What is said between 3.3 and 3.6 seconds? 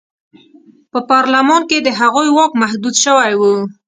و.